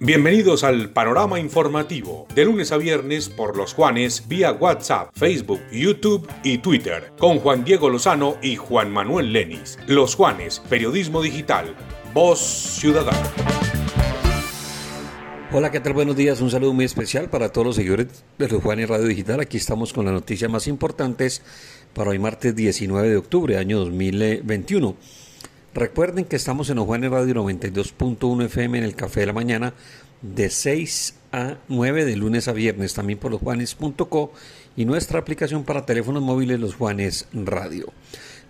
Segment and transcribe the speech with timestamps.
[0.00, 6.26] Bienvenidos al panorama informativo, de lunes a viernes por los Juanes vía WhatsApp, Facebook, YouTube
[6.42, 9.78] y Twitter, con Juan Diego Lozano y Juan Manuel Lenis.
[9.86, 11.74] Los Juanes, Periodismo Digital,
[12.14, 13.30] Voz Ciudadana.
[15.52, 15.94] Hola, ¿qué tal?
[15.94, 16.40] Buenos días.
[16.40, 18.06] Un saludo muy especial para todos los seguidores
[18.38, 19.40] de los Juanes Radio Digital.
[19.40, 21.42] Aquí estamos con las noticias más importantes
[21.92, 24.96] para hoy martes 19 de octubre, año 2021.
[25.74, 29.74] Recuerden que estamos en los Juanes Radio 92.1 FM en el Café de la Mañana
[30.22, 34.32] de 6 a 9 de lunes a viernes, también por losjuanes.co
[34.76, 37.92] y nuestra aplicación para teléfonos móviles Los Juanes Radio.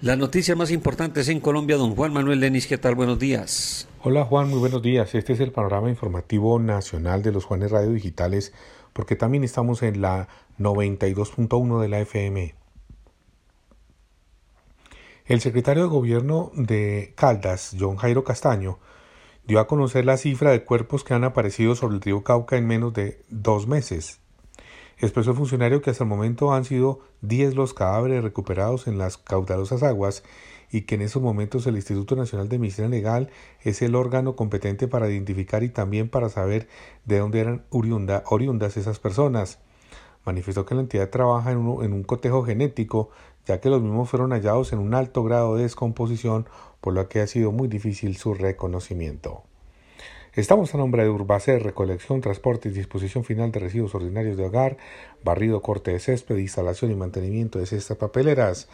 [0.00, 2.94] Las noticias más importantes en Colombia, don Juan Manuel Lenis, ¿qué tal?
[2.94, 3.88] Buenos días.
[4.04, 5.12] Hola Juan, muy buenos días.
[5.16, 8.52] Este es el panorama informativo nacional de los Juanes Radio Digitales,
[8.92, 10.28] porque también estamos en la
[10.60, 12.54] 92.1 de la FM.
[15.28, 18.78] El secretario de Gobierno de Caldas, John Jairo Castaño,
[19.46, 22.66] dio a conocer la cifra de cuerpos que han aparecido sobre el río Cauca en
[22.66, 24.20] menos de dos meses.
[24.96, 29.18] Expresó el funcionario que hasta el momento han sido 10 los cadáveres recuperados en las
[29.18, 30.24] caudalosas aguas
[30.70, 33.28] y que en esos momentos el Instituto Nacional de Medicina Legal
[33.62, 36.68] es el órgano competente para identificar y también para saber
[37.04, 39.58] de dónde eran oriundas esas personas.
[40.28, 43.08] Manifestó que la entidad trabaja en un, cotejo genético
[43.46, 46.46] ya que los mismos fueron hallados en un alto grado de descomposición,
[46.82, 49.44] por lo que ha sido muy difícil su reconocimiento.
[50.34, 54.76] Estamos a nombre de Urbacer, recolección, transporte y disposición final de residuos ordinarios de hogar,
[55.24, 58.68] barrido, corte de césped, instalación y mantenimiento de cestas papeleras.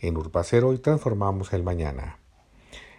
[0.00, 2.18] En Urbacer hoy transformamos el mañana.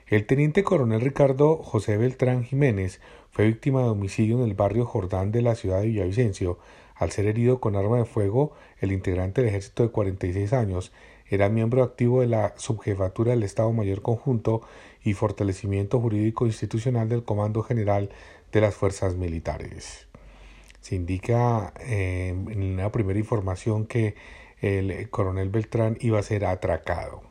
[0.07, 5.33] El teniente coronel Ricardo José Beltrán Jiménez fue víctima de homicidio en el barrio Jordán
[5.33, 6.57] de la ciudad de Villavicencio.
[6.97, 10.91] Al ser herido con arma de fuego, el integrante del ejército de 46 años
[11.29, 14.61] era miembro activo de la Subjefatura del Estado Mayor Conjunto
[15.03, 18.09] y Fortalecimiento Jurídico Institucional del Comando General
[18.51, 20.07] de las Fuerzas Militares.
[20.81, 24.15] Se indica eh, en la primera información que
[24.61, 27.26] el coronel Beltrán iba a ser atracado.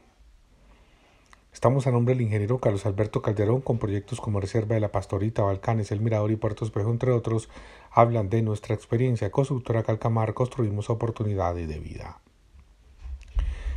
[1.57, 5.43] Estamos a nombre del ingeniero Carlos Alberto Calderón con proyectos como Reserva de la Pastorita,
[5.43, 7.49] Balcanes, El Mirador y Puerto Espejo, entre otros,
[7.91, 9.31] hablan de nuestra experiencia.
[9.31, 12.21] Constructora Calcamar construimos oportunidades de vida.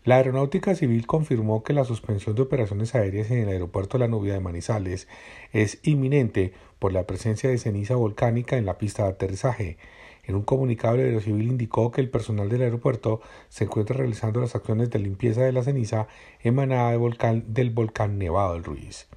[0.04, 4.08] La Aeronáutica Civil confirmó que la suspensión de operaciones aéreas en el aeropuerto de la
[4.08, 5.08] Novia de Manizales
[5.52, 9.78] es inminente por la presencia de ceniza volcánica en la pista de aterrizaje.
[10.26, 14.54] En un comunicado, el Aerocivil indicó que el personal del aeropuerto se encuentra realizando las
[14.54, 16.08] acciones de limpieza de la ceniza
[16.40, 19.08] emanada de volcán, del volcán Nevado del Ruiz.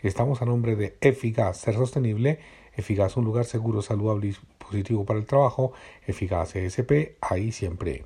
[0.00, 2.38] Estamos a nombre de Efigas, ser sostenible,
[2.74, 5.72] Efigas un lugar seguro, saludable y positivo para el trabajo,
[6.06, 8.04] Efigas ESP, ahí siempre.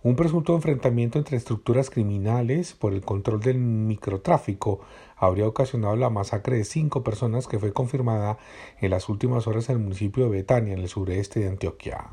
[0.00, 4.80] Un presunto enfrentamiento entre estructuras criminales por el control del microtráfico
[5.16, 8.38] habría ocasionado la masacre de cinco personas que fue confirmada
[8.80, 12.10] en las últimas horas en el municipio de Betania, en el sureste de Antioquia.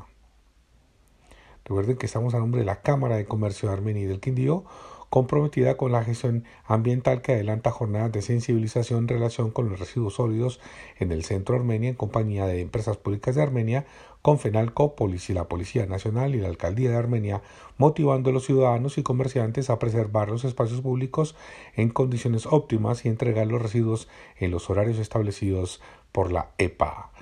[1.64, 4.64] Recuerden que estamos a nombre de la Cámara de Comercio de Armenia y del Quindío,
[5.10, 10.14] comprometida con la gestión ambiental que adelanta jornadas de sensibilización en relación con los residuos
[10.14, 10.60] sólidos
[10.98, 13.86] en el centro Armenia en compañía de empresas públicas de Armenia,
[14.22, 17.42] con FENALCO, Policía, la Policía Nacional y la Alcaldía de Armenia,
[17.78, 21.36] motivando a los ciudadanos y comerciantes a preservar los espacios públicos
[21.74, 25.80] en condiciones óptimas y entregar los residuos en los horarios establecidos
[26.10, 27.12] por la EPA.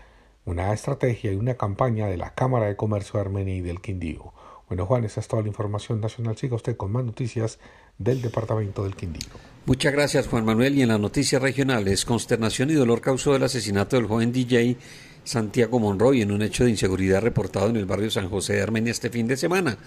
[0.46, 4.32] Una estrategia y una campaña de la Cámara de Comercio de Armenia y del Quindío.
[4.68, 6.36] Bueno, Juan, esa es toda la información nacional.
[6.36, 7.58] Siga usted con más noticias
[7.98, 9.28] del Departamento del Quindío.
[9.66, 10.76] Muchas gracias, Juan Manuel.
[10.76, 14.76] Y en las noticias regionales, consternación y dolor causó el asesinato del joven DJ
[15.24, 18.90] Santiago Monroy en un hecho de inseguridad reportado en el barrio San José de Armenia
[18.90, 19.78] este fin de semana.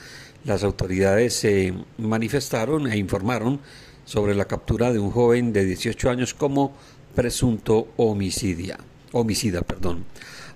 [0.44, 3.60] Las autoridades se manifestaron e informaron
[4.04, 6.74] sobre la captura de un joven de 18 años como
[7.14, 8.78] presunto homicidia,
[9.12, 9.62] homicida.
[9.62, 10.06] Perdón.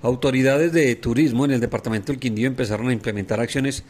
[0.01, 3.83] Autoridades de turismo en el departamento del Quindío empezaron a implementar acciones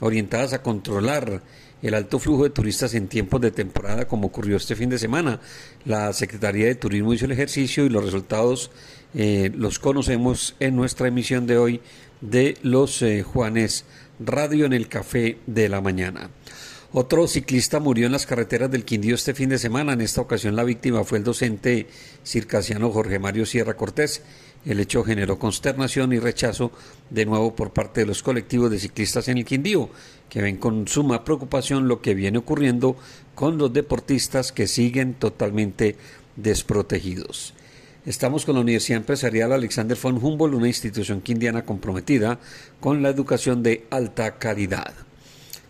[0.00, 1.42] orientadas a controlar
[1.82, 5.40] el alto flujo de turistas en tiempos de temporada como ocurrió este fin de semana.
[5.84, 8.70] La Secretaría de Turismo hizo el ejercicio y los resultados
[9.14, 11.80] eh, los conocemos en nuestra emisión de hoy
[12.20, 13.84] de los eh, Juanes
[14.18, 16.30] Radio en el Café de la Mañana.
[16.92, 19.92] Otro ciclista murió en las carreteras del Quindío este fin de semana.
[19.92, 21.88] En esta ocasión la víctima fue el docente
[22.24, 24.22] circasiano Jorge Mario Sierra Cortés.
[24.66, 26.72] El hecho generó consternación y rechazo
[27.08, 29.88] de nuevo por parte de los colectivos de ciclistas en el Quindío,
[30.28, 32.96] que ven con suma preocupación lo que viene ocurriendo
[33.36, 35.96] con los deportistas que siguen totalmente
[36.34, 37.54] desprotegidos.
[38.06, 42.40] Estamos con la Universidad Empresarial Alexander von Humboldt, una institución quindiana comprometida
[42.80, 44.94] con la educación de alta calidad.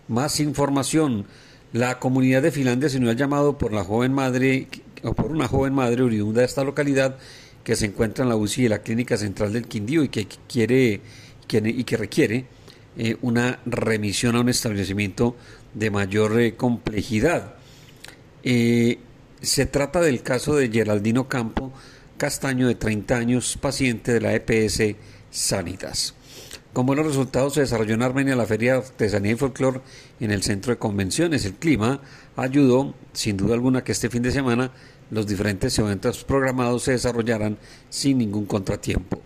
[0.08, 1.26] Más información.
[1.72, 4.68] La comunidad de Finlandia se unió al llamado por la joven madre
[5.02, 7.18] o por una joven madre oriunda de esta localidad
[7.66, 11.00] que se encuentra en la UCI de la Clínica Central del Quindío y que quiere
[11.50, 12.44] y que requiere
[12.96, 15.34] eh, una remisión a un establecimiento
[15.74, 17.56] de mayor eh, complejidad.
[18.44, 19.00] Eh,
[19.40, 21.72] se trata del caso de Geraldino Campo,
[22.16, 24.94] Castaño, de 30 años, paciente de la EPS
[25.32, 26.14] Sanitas.
[26.76, 29.80] Con buenos resultados se desarrolló en Armenia la Feria de Artesanía y Folclor
[30.20, 31.46] en el centro de convenciones.
[31.46, 32.02] El clima
[32.36, 34.72] ayudó, sin duda alguna, que este fin de semana
[35.10, 37.56] los diferentes eventos programados se desarrollaran
[37.88, 39.22] sin ningún contratiempo.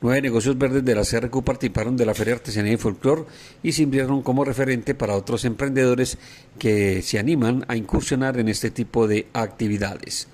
[0.00, 3.28] Nueve negocios verdes de la CRQ participaron de la Feria Artesanía y Folclor
[3.62, 6.18] y sirvieron como referente para otros emprendedores
[6.58, 10.26] que se animan a incursionar en este tipo de actividades.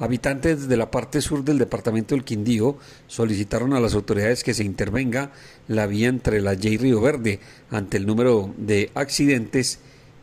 [0.00, 4.64] Habitantes de la parte sur del departamento del Quindío solicitaron a las autoridades que se
[4.64, 5.30] intervenga
[5.68, 7.38] la vía entre la Y y Río Verde
[7.70, 9.78] ante el número de accidentes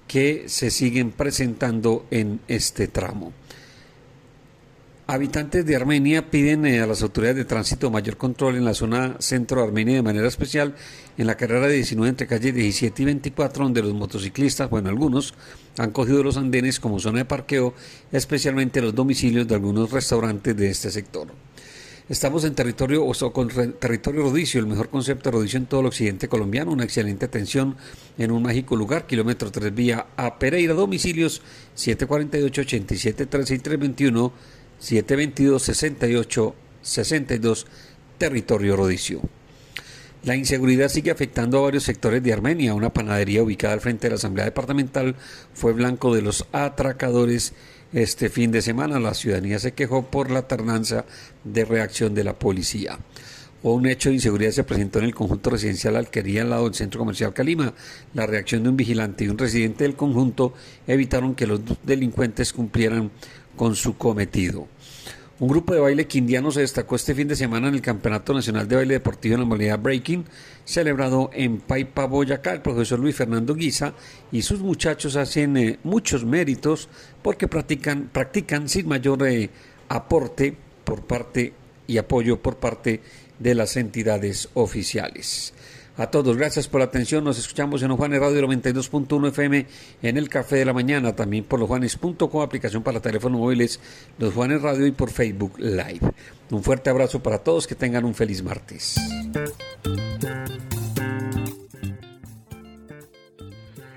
[0.07, 3.33] que se siguen presentando en este tramo.
[5.09, 9.15] Habitantes de Armenia piden eh, a las autoridades de tránsito mayor control en la zona
[9.19, 10.75] centro de Armenia de manera especial
[11.17, 15.33] en la carrera 19 entre calles 17 y 24 donde los motociclistas, bueno algunos,
[15.77, 17.73] han cogido los andenes como zona de parqueo,
[18.11, 21.29] especialmente los domicilios de algunos restaurantes de este sector.
[22.09, 23.47] Estamos en territorio o con
[23.79, 27.77] territorio rodicio, el mejor concepto de rodicio en todo el occidente colombiano, una excelente atención
[28.17, 31.41] en un mágico lugar, kilómetro 3 vía a Pereira, domicilios
[31.75, 34.33] 748 87 13 y 321
[34.81, 37.65] 722-68-62,
[38.17, 39.21] territorio rodicio.
[40.23, 42.73] La inseguridad sigue afectando a varios sectores de Armenia.
[42.73, 45.15] Una panadería ubicada al frente de la Asamblea Departamental
[45.53, 47.53] fue blanco de los atracadores
[47.93, 48.99] este fin de semana.
[48.99, 51.05] La ciudadanía se quejó por la tardanza
[51.45, 52.99] de reacción de la policía.
[53.63, 56.99] un hecho de inseguridad se presentó en el conjunto residencial Alquería al lado del centro
[56.99, 57.73] comercial Calima.
[58.13, 60.53] La reacción de un vigilante y un residente del conjunto
[60.87, 63.11] evitaron que los delincuentes cumplieran
[63.57, 64.69] con su cometido.
[65.39, 68.67] Un grupo de baile quindiano se destacó este fin de semana en el Campeonato Nacional
[68.67, 70.25] de Baile Deportivo en la modalidad Breaking,
[70.65, 72.53] celebrado en Paipa, Boyacá.
[72.53, 73.93] El profesor Luis Fernando Guisa
[74.31, 76.89] y sus muchachos hacen eh, muchos méritos
[77.21, 79.51] porque practican, practican sin mayor eh,
[79.89, 81.53] aporte por parte
[81.85, 83.01] y apoyo por parte
[83.37, 85.53] de las entidades oficiales.
[85.97, 87.23] A todos, gracias por la atención.
[87.23, 89.65] Nos escuchamos en Juanes Radio 92.1 FM
[90.03, 93.79] en el Café de la Mañana, también por losjuanes.com, aplicación para teléfonos móviles,
[94.19, 96.01] Los Juanes Radio y por Facebook Live.
[96.51, 98.95] Un fuerte abrazo para todos, que tengan un feliz martes.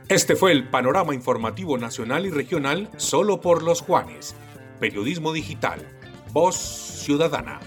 [0.08, 4.34] Este fue el panorama informativo nacional y regional solo por Los Juanes.
[4.80, 5.86] Periodismo digital.
[6.32, 7.60] Voz Ciudadana.